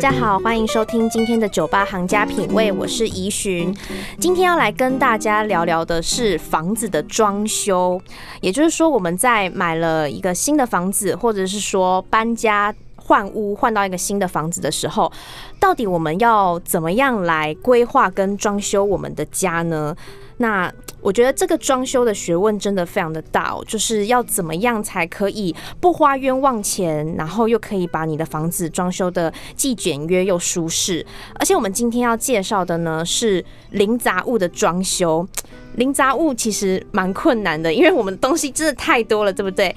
[0.00, 3.76] 大家好，欢迎收听今天的酒吧行家品味，我是怡寻。
[4.20, 8.00] 今天要来跟大家聊聊的是房子的装修，
[8.40, 12.72] 也就是说我们在买了一个新的房子，或者是说搬家。
[12.96, 15.10] 换屋换到一个新的房子的时候，
[15.58, 19.96] 到底我们要怎么样来规划跟装修我们的家呢？
[20.36, 20.70] 那
[21.00, 31.04] 我觉得这个装修的学问真的非常的大哦，就是要怎么样才可以不花冤枉钱，然后又可以把你的房子装修的既简约又舒适。
[31.38, 35.26] 而且我们今天要介绍的呢是零杂物的装修。
[35.76, 39.74] 零杂物其实蛮困难的，因为我们东西真的太多了，对不对？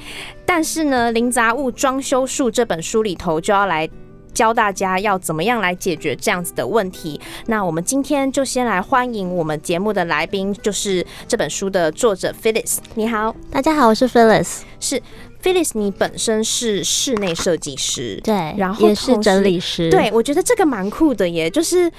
[0.48, 3.88] 但是呢，《零杂物装修术》这本书里头就要来
[4.34, 7.20] 教大家要怎么样来解决这样子的问题。
[7.48, 12.78] 那我们今天就先来欢迎我们节目的来宾，就是这本书的作者 Phyllis。
[12.96, 14.59] 你好，大家好，我是 Phyllis。
[14.80, 15.02] 是
[15.44, 19.90] Phyllis，你本身是室内设计师，对，然后也是整理师。
[19.90, 21.92] 对，我觉得这个蛮酷的耶，就是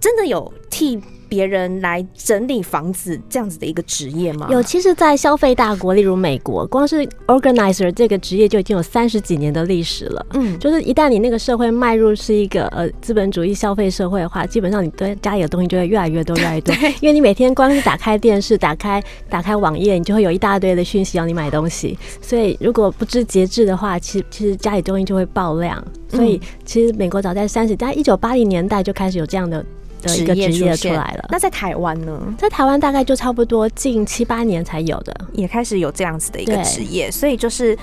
[0.00, 1.00] 真的有替。
[1.30, 4.48] 别人来整理房子这样子的一个职业吗？
[4.50, 10.26] 有，其实，在消费大国，例如美国，光是 organizer 这个职业就已经有三十几年的历史了。
[10.34, 16.74] 嗯，就是一旦你那个社会迈入是一个呃资本主义消费社会的话，基本上你对家里的东西就会越来越多， 越来越多。
[17.00, 21.96] 因为你每天光是打开电视、打开打开网页，你就会有一大堆的讯息要你买东西。
[22.20, 25.80] 所以如果不知节制的话，其实其实家里东西就会爆量。
[26.08, 29.64] 所以其实美国早在三十，在一九八零年代就开始有这样的。
[30.00, 31.26] 的一个职业出来了。
[31.30, 32.18] 那在台湾呢？
[32.38, 37.10] 在台湾大概就差不多近七八年才有的，也开始有这样子的一个职业。
[37.10, 37.76] 所以就是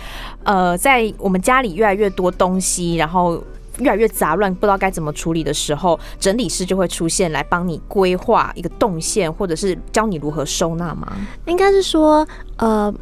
[0.43, 3.41] 呃，在我们家里越来越多东西，然后
[3.79, 11.15] 越来越杂乱，不知道该怎么处理的时候，整理师就会出现来帮你规划一个动线，或者是教你如何收纳吗？
[11.45, 12.27] 应该是说
[12.57, 12.93] 呃。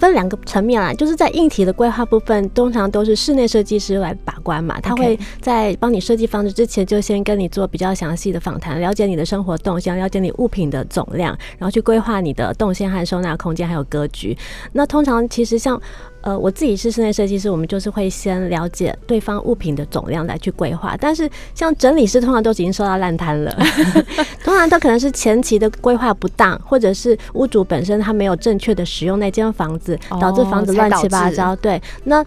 [0.00, 4.80] 分两个层面啦，就是在硬体的规划部分，通常都是室内设计师来把关嘛。
[4.80, 14.36] 他会在帮你设计房子之前，就先跟你做比较详细的访谈，了解你的生活动向，了解你物品的总量，然后去规划你的动线和收纳空间，还有格局。
[14.72, 15.80] 那通常其实像。
[16.22, 20.96] 呃，我自己是室内设计师，我们就是会先了解对方物品的总量来去规划。
[21.00, 23.56] 但是像整理师，通常都已经收到烂摊了，
[24.44, 31.56] 通常都可能是前期的规划不当，或者是屋主本身他没有正确的使用那间房子，导致房子乱七八糟。
[31.56, 32.24] 对，那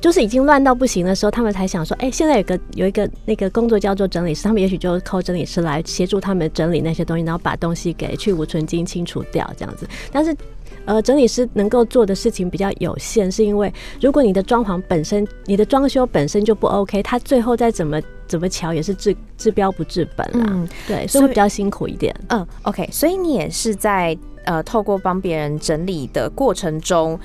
[0.00, 9.88] 就是已经乱到不行的时候，他们才想说，哎，现在有个有一个那个工作叫做整理师，他们也许就靠整理师来协助他们整理那些东西，然后把东西给去无存精清除掉这样子。
[10.12, 10.32] 但是
[10.88, 20.46] 呃，整理师能够做的事情比较有限，是因为如果你的装潢本身、你的装修本身就不 OK，他最后再怎么怎么调也是治治标不治本啦。
[20.48, 22.14] 嗯，对，所以会比较辛苦一点。
[22.28, 27.20] 嗯，OK，所以你也是在呃透过帮别人整理的过程中，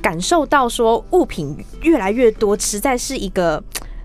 [0.00, 3.62] 感受到说物品越来越多，实在是一个。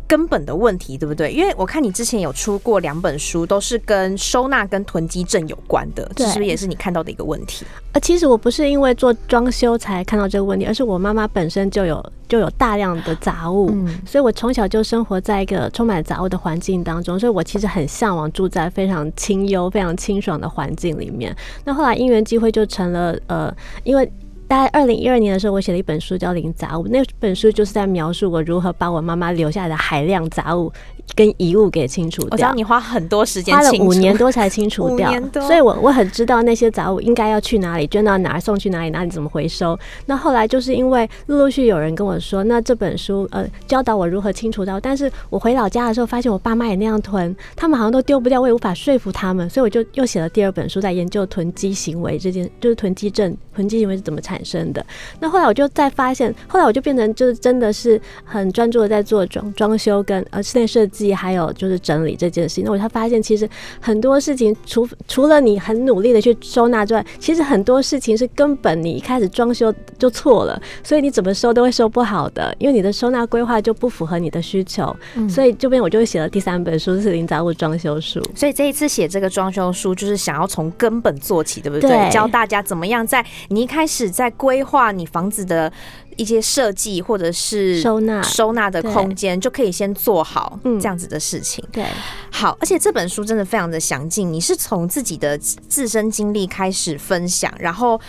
[0.07, 1.31] 根本的问题，对不对？
[1.31, 7.65] 因为我看你之前有出过两本书，都是跟收纳跟囤积症有关的，这是不是也是你看到的一个问题？
[7.91, 13.69] 呃，其实我不是因为做装修才看到这个问题，而是我妈妈本身就有就有大量的杂物，
[14.05, 21.35] 所以我从小就生活在一个充满杂物的环境当中，所以我其实很向往住在非常清幽、非常清爽的环境里面。
[21.65, 23.53] 那后来因缘机会就成了呃，
[23.83, 24.09] 因为。
[24.47, 30.71] 大概二零一二年的时候，我写了一本书叫《零杂物》，那本书就是在描述我如何把我妈妈留下来的海量杂物
[31.15, 32.29] 跟遗物给清除掉。
[32.31, 39.77] 我知道你花很多时间，花了五年多才清除 掉，所以我我很知道那些杂物应该要去哪里，捐到哪儿，送去哪里，哪里怎么回收。
[40.05, 54.37] 那后来就是因为陆陆续有人跟我说，那这本书呃教导我如何清除掉，但是我回老家的时候发现我爸妈也那样囤，他们好像都丢不掉，我也无法说服他们，所以我就又写了第二本书，在研究囤积行为这件，就是囤积症，囤积行为是怎么产。
[54.37, 54.85] 产生的
[55.19, 62.63] 那后来我就再发现，后来我就变成就是真的是很专注的在做装装修跟呃室内设计，还有就是整理这件事情。
[62.63, 63.49] 那我才发现，其实
[63.79, 74.95] 很多事情除除了你很努力的去收纳之外，其实很多事情是根本你一开始装修就错了，所以你怎么收都会收不好的，因为你的收纳规划就不符合你的需求。
[75.29, 78.21] 所以这边我就会写了第三本书是零杂物装修书。
[78.35, 82.09] 所以这一次写这个装修书，就是想要从根本做起，对不对？
[82.09, 85.71] 教大家怎么样在你一开始在规划你房子的
[86.17, 91.63] 一些设计或者是收纳收纳的空间，就可以先做好嗯这样子的事情。
[91.71, 91.85] 对，
[92.29, 97.99] 好，而且这本书真的非常的详尽，你是从自己的自身经历开始分享，然后。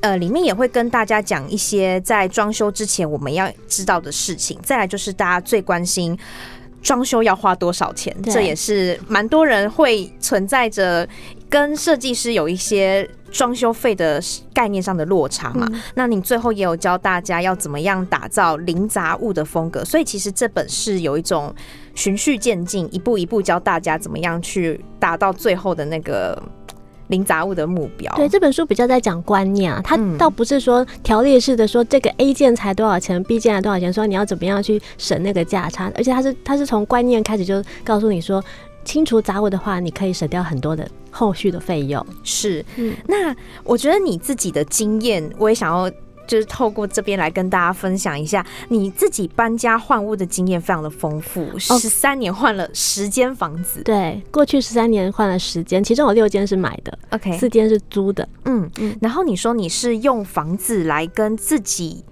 [0.00, 4.58] 呃，里面也会跟大家讲一些在装修之前我们要知道的事情。
[4.62, 6.14] 再来就是大家最关心
[6.82, 11.08] 装修要花多少钱，这也是蛮多人会存在着
[11.54, 14.20] 跟设计师有一些装修费的
[14.52, 15.64] 概念上的落差嘛。
[15.72, 21.54] 嗯那你最后也有教大家要怎么样打造零杂物的风格，所以其实这本是有一种
[21.94, 26.42] 循序渐进，一步一步教大家怎么样去达到最后的那个
[27.06, 28.12] 零杂物的目标。
[28.16, 38.42] 对，这本书比较在讲观念啊，它嗯倒不是说条列式的说这个 A 件才多少钱，B 件才多少钱，说你要怎么样去省那个价差，而且它是它是从观念开始就告诉你说，
[38.84, 42.04] 清除杂物的话，你可以省掉很多的后续的费用。
[42.22, 45.90] 是，嗯那我觉得你自己的经验，我也想要。
[46.26, 53.82] 就是透过这边来跟大家分享一下，你自己搬家换屋的经验非常的丰富，十三年换了十间房子。
[53.82, 58.26] 对，过去十三年换了十间，其中有六间是买的，OK，四间是租的。
[58.46, 62.02] 嗯嗯然后你说你是用房子来跟自己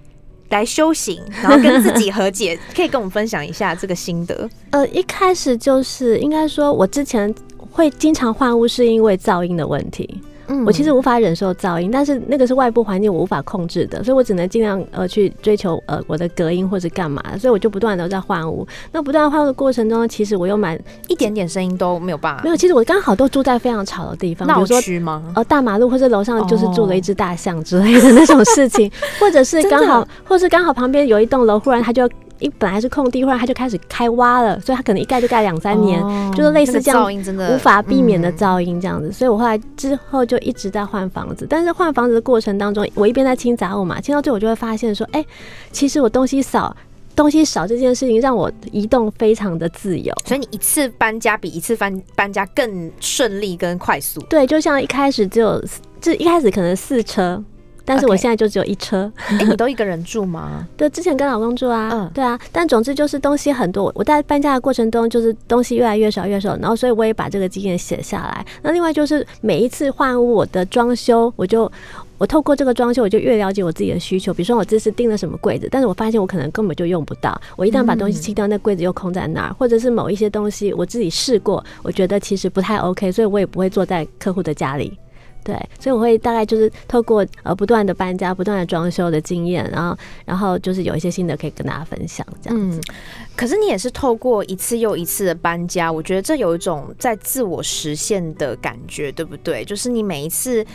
[0.49, 4.47] 来修行，然后跟自己和解，可以跟我们分享一下这个心得。
[4.69, 7.33] 呃，一开始就是应该说，我之前
[7.73, 10.21] 会经常换屋，是因为噪音的问题。
[10.45, 18.67] 嗯我其实无法忍受噪音，但是那个是外部环境我无法控制的，所以我只能尽量呃去追求呃我的隔音或者干嘛，所以我就不断的在换屋。
[18.91, 20.77] 那不断换屋的过程中，其实我又蛮
[21.07, 25.23] 一点点声音都没有办法，没有，其实我刚好都住在非常吵的地方，比闹如说区吗？
[25.33, 28.91] 呃大马路或者楼上就是住了一哦只大象之类的那种事情，
[29.21, 32.07] 或者是 刚好，或是刚好旁边有一栋楼，忽然它就
[32.43, 37.07] 一本来是空地，忽然它就开始开挖了，所以它可能一盖就盖两三年，哦就是类似这样
[37.51, 41.47] 无法避免的嗯噪音这样子，所以我后来之后就一直在换房子。
[41.49, 45.25] 但是换房子的过程当中，我一边在清杂物嘛，清到最后我就会发现说，哎、
[45.71, 46.75] 其实我东西少。
[47.15, 54.19] 东西少这件事情让我移动非常的自由，所以你一次搬家比一次搬搬家更顺利跟快速。
[54.21, 55.63] 对，就像一开始只有
[56.01, 57.39] 就一开始可能四车，
[57.85, 59.11] 但是我现在就只有一车。
[59.27, 60.67] 哎、你都一个人住吗？
[60.77, 63.91] 对，之前跟老公住啊，嗯对啊，但总之就是东西很多。
[63.95, 68.45] 我在搬家的过程中，就是东西越来越少越少，然后所以我也把这个经验写下来。
[68.61, 71.69] 那另外就是每一次换屋，我的装修，我就
[72.17, 74.33] 我透过这个装修，我就越了解我自己的需求。
[74.33, 77.39] 比如说我这次订了什么柜子，但是我发现我可能根本就用不到。
[77.57, 84.97] 我一旦把东西清掉，那柜子又空在那儿，或者是某一些东西我自己试过，我觉得其实不太 OK，所以我也不会坐在客户的家里。
[85.43, 92.79] 对，所以我会大概就是透过呃不断的搬家、不断的装修的经验，然后然后就是有一些新的可以跟大家分享，这样子。
[92.79, 92.95] 嗯，
[93.35, 99.65] 可是你也是透过一次又一次的搬家，我觉得这有一种在自我实现的感觉，对不对？
[99.65, 100.65] 就是你每一次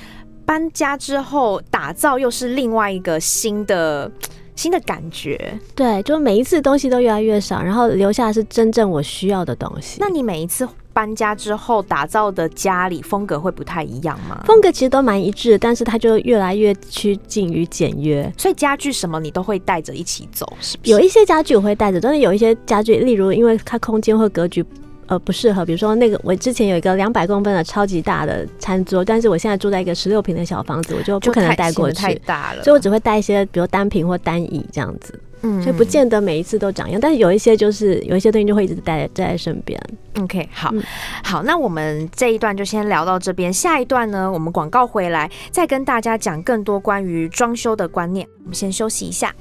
[0.45, 4.11] 搬家之后，打造又是另外一个新的
[4.55, 5.59] 新的感觉。
[5.75, 9.99] 对，就每一次东西都越来越少，然后留下的是真正我需要的东西。
[10.01, 10.69] 那你每一次
[10.99, 14.43] 搬家之后打造的家里风格会不太一样吗？
[14.45, 18.33] 风格其实都蛮一致的，但是它就越来越趋近于简约。
[18.37, 20.91] 所以家具什么你都会带着一起走，是不是？
[20.91, 24.65] 有一些家具我会带着，但是有一些家具，例如因为它空间或格局。
[25.07, 35.19] 呃，不适合，比如说那个，我之前有一个两百公分的超级大的餐桌，但是我现在住在一个十六平的小房子，我就不可能带过显得太去，大了，所以我只会带一些，比如单品或单椅这样子。
[35.43, 39.81] 嗯所以不见得每一次都长一样，但是有一些就是有一些东西就会一直带在身边。
[40.21, 40.83] OK，好、嗯
[41.23, 48.27] 好，那我们这一段就先聊到这边，下一段呢，我们广告回来再跟大家讲更多关于装修的观念。
[48.43, 49.35] 我们先休息一下。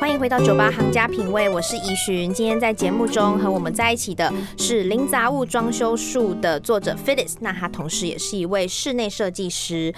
[0.00, 2.32] 欢迎回到酒吧行家品味，我是怡寻。
[2.34, 9.94] 今天在节目中和我们在一起的是零杂物装修术的作者 Phyllis，那他同时也是一位室内设计师。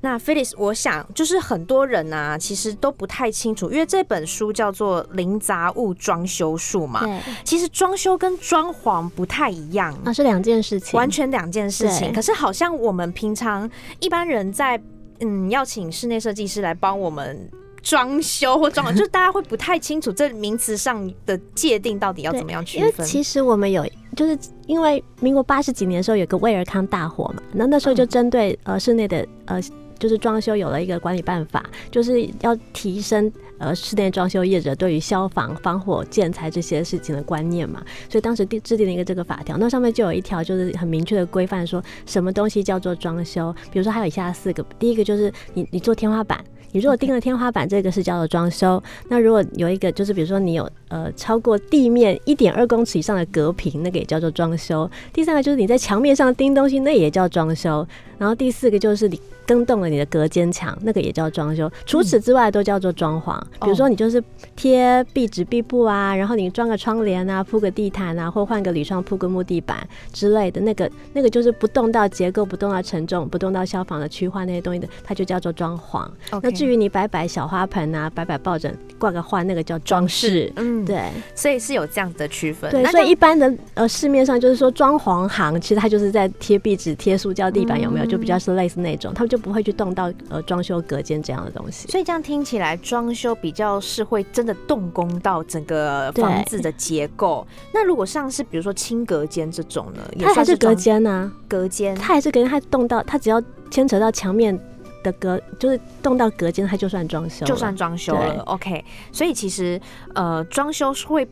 [0.00, 7.04] 那 Phyllis，我想就是很多人啊，其实都不太清楚，因为这本书叫做《零杂物装修术》嘛。
[7.04, 12.12] 对，其实装修跟装潢不太一样，啊，是两件事情，完全两件事情。
[12.12, 13.68] 可是好像我们平常
[14.00, 14.80] 一般人在
[15.20, 17.50] 嗯要请室内设计师来帮我们。
[17.80, 23.06] 装修或装潢， 就是大家会不太清楚这名词上的界定到底要怎么样区因为分。
[23.06, 23.86] 其实我们有，
[24.16, 24.36] 就是
[24.66, 29.60] 因为民国八十几年的时候有个威尔康大火嘛，那那时候就针对呃室内的呃。
[29.98, 46.42] 就是装修有了一个管理办法，就是要提升呃室内装修业者对于消防、防火、建材这些事情的观念嘛，所以当时定制定了一个这个法条，那上面就有一条就是很明确的规范说什么东西叫做装修，比如说还有以下四个，第一个就是你你做天花板。
[46.70, 48.80] 你如果钉了天花板，这个是叫做装修。
[49.08, 54.88] 那如果有一个，就是比如说你有呃超过地面一点二公尺以上的隔屏，那个也叫做装修。
[55.10, 57.88] 第三个就是你在墙面上钉东西，那也叫装修。
[58.18, 61.70] 然后第四个就是你更动了你的隔间墙，那个也叫装修。
[61.86, 63.40] 除此之外，都叫做装潢。
[63.62, 64.22] 比如说，你就是
[64.54, 69.78] 贴壁纸、壁布啊，然后你装个窗帘啊，铺个地毯啊，或换个铝窗、铺个木地板
[70.12, 76.06] 之类的，那个那个就是不动到结构、不动到承重、不动到消防的区划那些东西的，它就叫做装潢。
[76.42, 80.52] 那至于你摆摆小花盆啊，摆摆抱枕、挂个画，那个叫装饰。
[80.56, 82.70] 嗯，对，所以是有这样的区分。
[82.70, 88.08] 对，所以一般的呃市面上就是说装潢行，其实它就是在贴壁纸、贴塑胶地板，有没有？
[88.08, 91.88] 就比较是类似那种，他们就不会去动到呃装修隔间这样的东西。
[91.88, 97.46] 所以这样听起来，装修比较是会真的动工到整个房子的结构。
[97.72, 101.32] 那如果像是比如说轻隔间这种呢，它还是隔间呢？
[101.46, 104.58] 隔间，它还是隔间，它动到它只要牵扯到墙面
[105.02, 108.42] 的隔，就是动到隔间，它就算装修，就算装修了。
[108.46, 109.80] OK，所以其实
[110.14, 111.28] 呃，装修是会。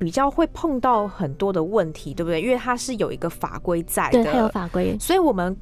[0.00, 2.40] 比较会碰到很多的问题，对不对？
[2.40, 5.56] 因为它是有一个法规在的，它有法规，所以我们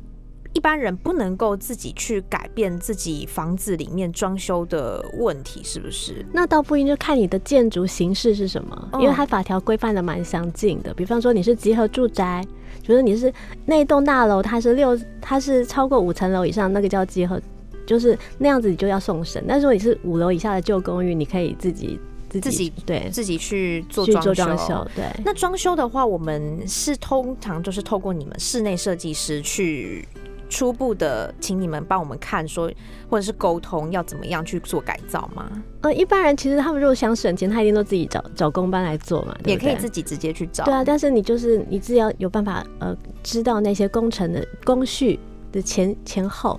[0.57, 6.25] 一般人不能够自己去改变自己房子里面装修的问题，是不是？
[6.33, 10.95] 那倒不一定，就看你的建筑形式是什么，因为它法条规范的蛮详尽的。
[10.95, 12.43] 比方说你是集合住宅，
[12.83, 13.31] 觉得你是
[13.67, 17.39] 那栋大楼，它是六，它是超过五层楼以上，那个叫集合，
[17.87, 19.45] 就是那样子你就要送审。
[19.47, 22.01] 但是如果你是五楼以下的旧公寓，你可以自己。
[22.29, 25.05] 自己对自己去做装修，对。
[25.25, 30.07] 那装修的话，我们是通常就是透过你们室内设计师去
[30.49, 32.71] 初步的，请你们帮我们看说，
[33.11, 35.51] 或者是沟通要怎么样去做改造吗？
[35.83, 40.65] 呃，一般人其实他们如果想省钱，他一定都自己找找工班来做嘛，也可以自己直接去找。
[40.65, 45.19] 对啊，但是你就是你自己要有办法呃，知道那些工程的工序
[45.51, 46.59] 的前前后。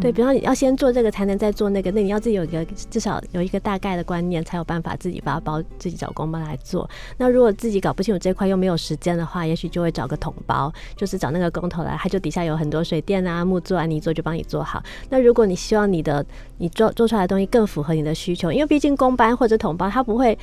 [0.00, 1.90] 对，比方你要先做这个，才能再做那个。
[1.92, 6.88] 那你要自己有一个至少有一个大概的观念，才有办法自己发包，自己找工班来做。
[7.16, 14.82] 那如果自己搞不清楚这块，又没有时间的话，也许就会找个统包，就是找那个工头来，他就底下有很多水电啊、木做啊，你做就帮你做好。
[15.08, 16.24] 那如果你希望你的
[16.58, 20.36] 你做做出来的东西更符合你的需求，因为毕竟工班或者统包，他不会。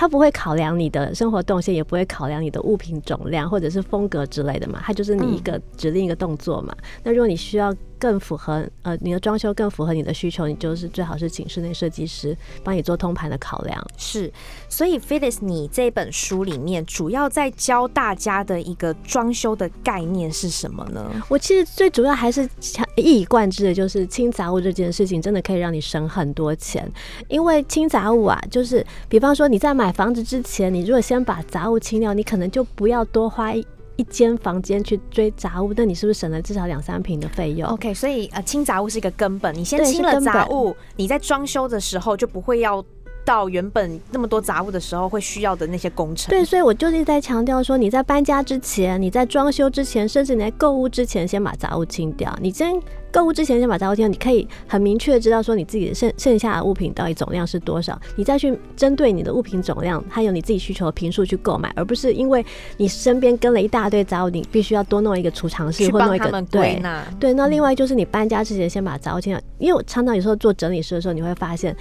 [0.00, 6.72] 他不会考量你的生活动线，也不会考量你的物品总量或者是风格之类的嘛，他就是你一个指令一个动作嘛。
[7.02, 13.84] 那如果你需要更符合呃你的装修更符合你的需求，你就是最好是请室内设计师帮你做通盘的考量。
[13.96, 14.32] 是，
[14.68, 21.10] 所以 Phyllis，你这本书里面主要在教大家的一个装修的概念是什么呢？
[21.28, 22.48] 我其实最主要还是
[22.94, 26.88] 一以贯之的就是清杂物这件事情，真的可以让你省很多钱。
[27.26, 33.66] 因为清杂物啊，就是比方说你在买买房子之前，你如果先把杂物清掉，你可能就不要多花一
[33.98, 42.80] 一间房间去追杂物，那你是不是省了至少两三平的费用？OK，所以呃，清杂物是一个根本，你先清了杂物，你在装修的时候就不会要
[43.28, 46.30] 到原本那么多杂物的时候会需要的那些工程。
[46.30, 52.74] 对，所以我就是在强调说，你在搬家之前，你在装修之前，甚至你在购物之前，先把杂物清掉，你先。
[53.10, 62.44] 购物之前先把杂物清掉，你可以很明确的知道说你自己的剩剩下的物品到底总量是多少，你再去针对你的物品总量，还有你自己需求的平数去购买，而不是因为
[62.76, 66.82] 你身边跟了一大堆杂物，你必须要多弄一个储藏室或弄一个对
[67.18, 67.32] 对。
[67.32, 71.74] 那另外就是你搬家之前先把杂物清掉，因为我常常有时候做整理师的时候，你会发现，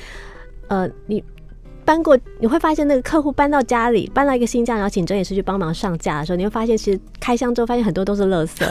[0.69, 1.21] 呃，你。
[1.87, 8.65] 搬过你会发现，那个客户搬到家里，搬到一个新家，然后请整理师去帮忙上架的时候，你会发现，其实开箱之后发现很多都是垃圾。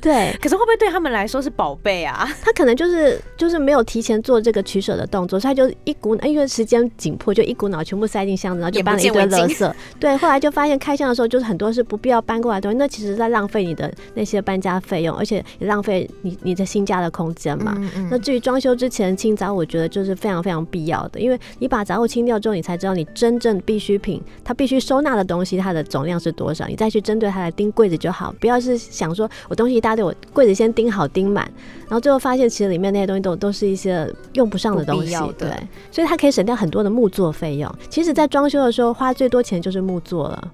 [0.00, 2.28] 对，可是会不会对他们来说是宝贝啊？
[2.42, 9.72] 他可能就是就是没有提前做这个取舍的动作，所以他就一股因为时间紧迫，就一股脑全部塞进箱子，然后就搬了一堆垃圾。
[9.98, 17.74] 对，后来就发现开箱的时候，就是很多是不必要搬过来的东西，那其实在浪费你的那些搬家费用，而且也浪费你你的新家的空间嘛。
[18.10, 22.58] 那至于装修之前清杂，我觉得就是非常非常必要的，因为你把杂物清掉之后。
[22.58, 28.34] 你才知道你真正必需品，它必须收纳的东西，它的总量是多少，你再去针对它来钉柜子就好。
[28.40, 31.44] 不要是想说我东西一大堆，我柜子先钉好钉满，
[31.82, 35.14] 然后最后发现其实里面那些东西都都是一些用不上的东西。
[35.38, 35.50] 对，
[35.90, 37.72] 所以它可以省掉很多的木作费用。
[37.88, 40.52] 其实，在装修的时候花最多钱就是木作了。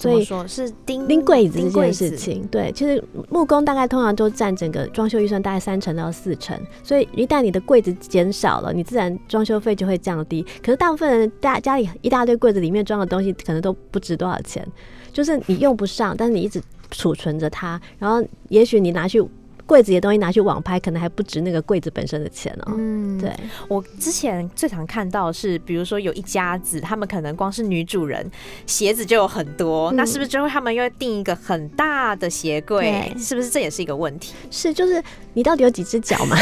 [0.00, 10.46] 所以说是钉钉柜子这件事情，对，其实木工大概通常都占整个装修预算大概三成到四成，所以一旦你的柜子减少了，你自然装修费就会降低。
[10.62, 14.64] 可是大部分人家家里一大堆柜子里面装的东西，可能都不值多少钱，
[15.12, 19.22] 就是你用不上，但是你一直储存着它，然后也许你拿去。
[19.66, 22.72] 柜子的东西拿去网拍，可能还不值那个柜子本身的钱哦。
[22.78, 23.30] 嗯，对
[23.68, 28.26] 我之前最常看到是，比如说有一家子，他们可能光是女主人
[28.64, 33.12] 鞋子就有很多，那是不是就会他们又订一个很大的鞋柜？
[33.18, 34.32] 是不是这也是一个问题？
[34.50, 35.04] 是，就是
[35.34, 36.34] 你到底有几只脚嘛？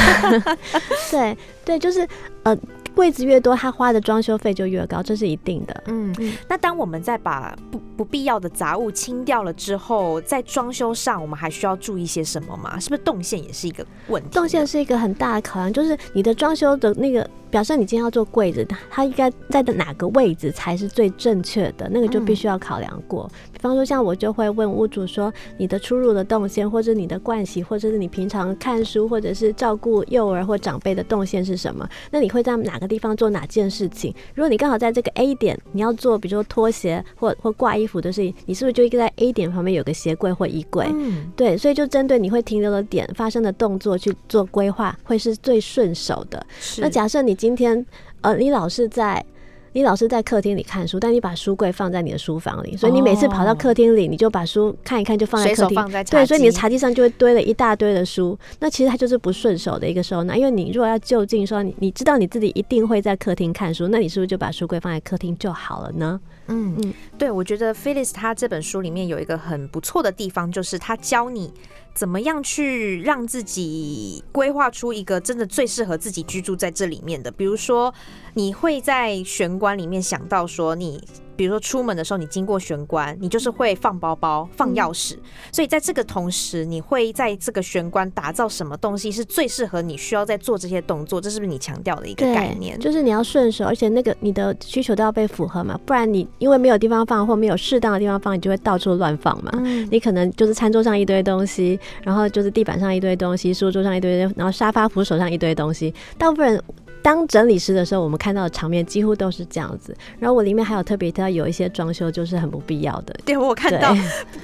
[1.11, 2.08] 对，对，就是
[2.44, 2.56] 呃。
[2.96, 5.82] 柜子越多，他花的装修费就越高，这是一定的。
[5.88, 6.16] 嗯，
[6.49, 12.80] 那当我们在把不不必要的杂物清掉了之后，在装修上，我们还需要注意些什么吗？
[12.80, 14.30] 是不是动线也是一个问题？
[14.30, 17.28] 动线是一个很大的考量，就是你的装修的那个。
[17.50, 21.88] 表示你今天要做柜子，它应该在的哪个位置才是最正确的？
[21.91, 23.31] 那个就必须要考量过。
[23.53, 31.88] 比方说，像我就会问屋主说，你的出入的动线，或者你的盥洗，或者是你平常看书，或者是照顾幼儿或长辈的动线是什么？
[32.11, 34.15] 那你会在哪个地方做哪件事情？
[34.35, 40.87] 如果你刚好在这个 A 点，你要做，比如说拖鞋或或挂衣服的事情，你是不是就应该在 A 点旁边有个鞋柜或衣柜？
[40.93, 46.45] 嗯，对，所以就针对你会停留的点发生的动作去做规划，会是最顺手的。
[46.79, 47.87] 那假设你今天。
[48.23, 49.25] 呃，你老是在，
[49.73, 58.37] 你老是在客厅里看书，但你把书柜放在你的书房里，所以你每次跑到客厅里，你就把书看一看，就放在客厅，对，所以你的茶几上就会堆了一大堆的书。
[58.59, 66.21] 那其实它就是不顺手的一个收纳，因为你如果要就近说，你你知道你自己一定会在客厅看书，那你是不是就把书柜放在客厅就好了呢？
[66.49, 71.53] 嗯嗯，对，我觉得 Phyllis 他这本书里面有一个很不错的地方，就是他教你。
[71.95, 77.31] 怎么样去让自己规划出一个真的最适合自己居住在这里面的？
[77.31, 77.95] 比如说，
[78.35, 81.03] 你会在玄关里面想到说你。
[81.37, 85.16] 比如说出门的时候，你经过玄关，你就是会放包包、放钥匙。
[85.52, 91.21] 所以在这个同时，你会在这个玄关打造什么东西是最适合你需要在做这些动作？
[91.21, 92.78] 这是不是你强调的一个概念？
[92.81, 99.52] 就是你要顺手，而且那个你的需求都要被符合嘛，不然你因为没有地方放或没有适当的地方放，你就会到处乱放嘛。
[99.90, 106.62] 你可能就是餐桌上一堆东西，然后就是地板上一堆东西，书桌上一堆，然后沙发扶手上一堆东西，大部分人。
[107.07, 109.97] 当整理师的时候，我们看到的场面几乎都是这样子。
[110.19, 113.17] 然后我里面还有特别提到有一些装修就是很不必要的。
[113.25, 113.95] 对我看到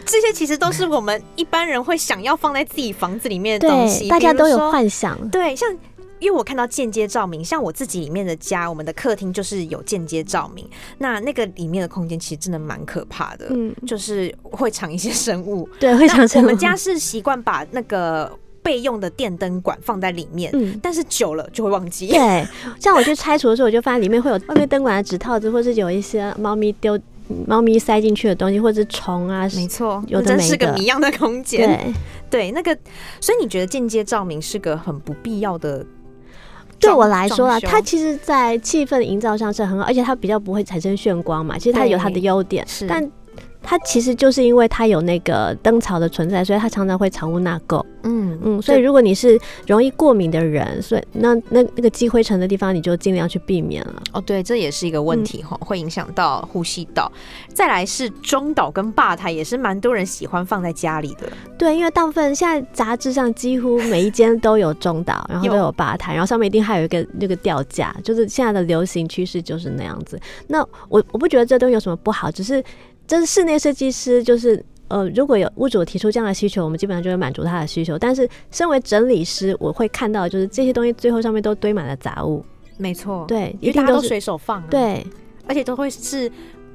[0.07, 4.09] 这些其实都是我们一般人会想要放在自己房子里面的 东西。
[4.09, 5.28] 大家都有幻想。
[5.28, 5.69] 对，像
[6.21, 10.64] 因为我看到间接照明，像我自己里面的家，我们的客厅就是有间接照明。
[10.99, 15.69] 那那个里面的空间其实真的蛮可怕的，嗯，就是会藏一些生物。
[15.81, 16.47] 对，会藏生物。
[16.47, 18.31] 我们家是习惯把那个。
[18.62, 22.07] 备用的电灯管放在里面，嗯，但是久了就会忘记。
[22.07, 22.47] 对，
[22.78, 26.99] 像我去拆除的时候，我就发现里面会有外面灯管的纸套子，或是有一些猫咪丢、
[27.47, 29.49] 猫咪塞进去的东西，或者是虫啊。
[29.54, 31.66] 没错，有的是个谜样的空间。
[31.68, 31.94] 对，
[32.31, 32.77] 对，那个，
[33.20, 35.85] 所以你觉得间接照明是个很不必要的？
[36.79, 41.59] 对我来说啊，它其实，在气氛营造上是很好，而且它比较不会产生眩光嘛。
[41.59, 43.11] 其实它有它的优点，但。
[43.62, 47.85] 它其实就是因为它有那个灯槽的存在，所以它常常会藏污纳垢。
[48.05, 54.03] 嗯嗯，所以如果你是容易过敏的人，所以那那那个积灰尘的地方，你就尽量去避免了。
[54.12, 57.11] 哦，对，这也是一个问题哈，会影响到呼吸道。
[57.55, 61.31] 再来是中岛跟吧台，也是蛮多人喜欢放在家里的。
[61.57, 70.18] 对，因为大部分现在杂志上几乎每一间都有中岛，然后都有吧台，然后上面一定还有一个那个吊架，就是现在的流行趋势就是那样子。
[70.48, 72.61] 那我我不觉得这东西有什么不好，只是。
[73.12, 77.98] 这是室内设计师，就是呃，如果有屋主提出这样的需求，我们基本上就会满足他的需求。
[77.98, 82.42] 但是，身为整理师，我会看到就是这些东西最后上面都堆满了杂物。
[82.79, 85.07] 没错，对，一定都随手放，对，
[85.46, 86.33] 而且都会是。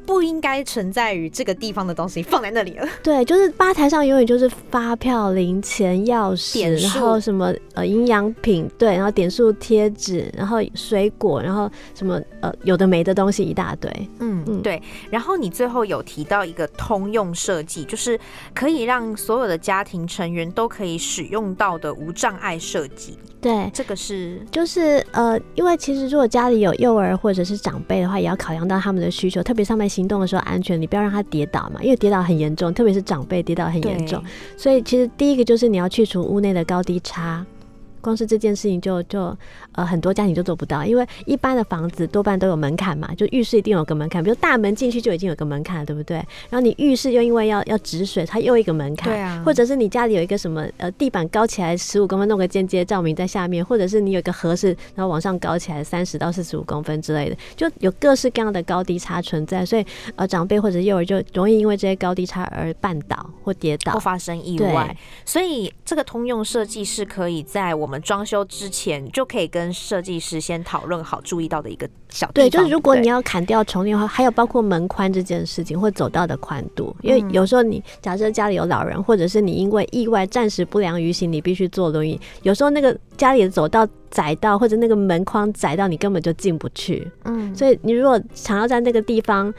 [0.07, 2.87] 不应该存在于这个地方的东西放在那里了。
[3.03, 13.91] 对，就是吧台上永远就是发票、零钱、钥匙，然后什么呃营养品，对，然后点数贴纸，然后水果，然后什么呃有的没的东西一大堆。
[14.19, 14.81] 嗯嗯，对。
[15.09, 18.17] 然后你最后有提到一个通用设计，就是
[18.55, 23.19] 可以让所有的家庭成员都可以使用到的无障碍设计。
[23.39, 34.23] 对，这个是就是呃，因为其实如果家里有幼儿或者是长辈的话，也要考量到他们的需求，特别上面行动的时候安全，你不要让他跌倒嘛，因为跌倒很严重，特别是长辈跌倒很严重，
[34.55, 37.43] 所以其实第一个就是你要去除屋内的高低差。
[38.01, 39.35] 光是这件事情就就
[39.73, 46.17] 呃很多家庭就做不到，因为一般的房子多半都有门槛嘛，就浴室一定有个门槛，比如大门进去就已经有个门槛了，对不对？
[46.49, 49.41] 然后你浴室又因为要要止水，它又一个门槛，对啊。
[49.45, 64.95] 或者是你家里有一个什么呃地板高起来十五公分，弄个间接照明在下面，或者是你有一个合适，然后往上高起来三十到四十五公分之类的，就有各式各样的高低差存在，所以呃长辈或者幼儿就容易因为这些高低差而绊倒或跌倒，或发生意外。
[65.25, 87.09] 所以这个通用设计是可以在我们装修之前就可以跟设计师先讨论好，注意到的一个小对，就是如果你要砍掉重练的话，还有包括门宽这件事情，或走道的宽度，因为有时候你假设家里有老人，或者是你因为意外暂时不良于行，你必须坐轮椅，有时候那个家里的走道窄到，或者那个门框窄到，你根本就进不去。
[87.23, 89.53] 嗯，所以你如果想要在那个地方。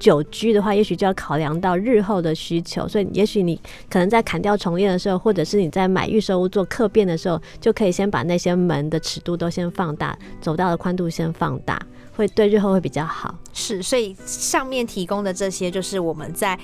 [0.00, 11.80] 久居的话，也许就要考量到日后的需求，所以也许你可能在砍掉重练的时候，或者是你在买预售屋做客变的时候，就可以先把那些门的尺度都先放大，走道的宽度先放大。
[12.16, 16.58] 会对日后会比较好，是，所以上面提供的这些就是我们在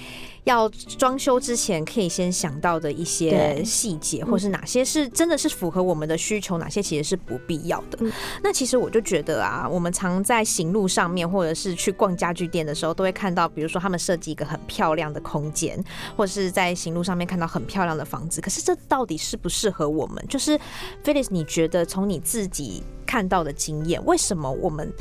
[0.47, 7.99] 要装修之前可以先想到的一些细节，或是哪些是真的是符合我们的需求，哪些其实是不必要的。
[8.45, 15.83] 那其实我就觉得啊，我们常在行路上面，或者是去逛家具店的时候，都会看到，比如说他们设计一个很漂亮的空间，
[16.17, 20.25] 或者是在行路上面看到很漂亮的房子，可是这到底适不适合我们？
[20.29, 20.57] 就是
[21.05, 24.93] Phyllis，你觉得从你自己看到的经验，为什么我们？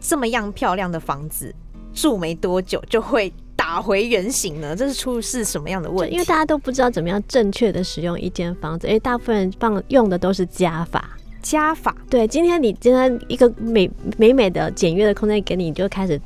[0.00, 1.52] 这么样漂亮的房子，
[1.92, 3.34] 住没多久就会
[3.68, 4.74] 打回原形呢？
[4.74, 6.14] 这是出是什么样的问题？
[6.14, 11.10] 因为大家都不知道怎么样正确的使用一间房子，因为大部分人放用的都是加法。
[11.42, 16.18] 加法，对，今天你今天一个美美美的简约的空间给你，你就开始。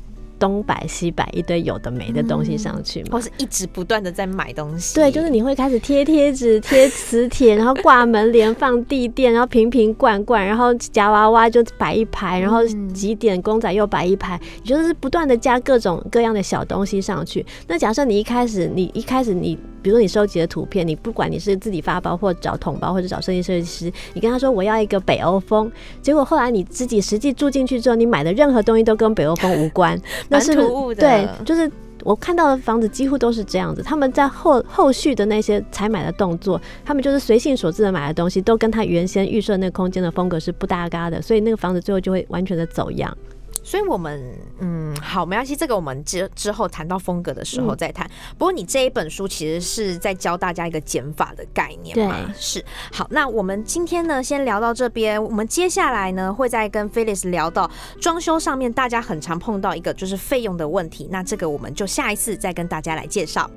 [0.43, 4.93] 东摆西摆一堆有的没的东西上去嘛，或是一直不断的在买东西。
[4.93, 17.45] 对，就是你会开始贴贴纸、贴磁铁，然后挂门帘、放地垫，然后瓶瓶罐罐，然后夹娃娃就摆一排，然后几点公仔又摆一排，也就是不断的加各种各样的小东西上去。
[17.65, 19.57] 那假设你一开始，你一开始你。
[19.83, 31.69] 比如说你收集的图片，你不管你是自己发包或找统包或者找设计设计师，你跟他说我要一个北欧风，结果后来你自己实际住进去之后，你买的任何东西都跟北欧风无关， 那是不对，就是
[32.03, 43.15] 我看到的房子几乎都是这样子，他们在后后续的那些采买的动作，他们就是随性所致的买的东西，都跟他原先预设那个空间的风格是不搭嘎的，所以那个房子最后就会完全的走样。
[43.63, 48.09] 所以，我们嗯，好，没关系，这个我们之之后谈到风格的时候再谈。
[48.37, 52.31] 不过，你这一本书其实是在教大家一个减法的概念嘛？
[52.37, 52.63] 是。
[52.91, 55.21] 好，那我们今天呢，先聊到这边。
[55.23, 57.69] 我们接下来呢，会再跟 Phyllis 聊到
[58.01, 61.07] 装修上面大家很常碰到一个就是费用的问题。
[61.09, 63.49] 那这个我们就下一次再跟大家来介绍。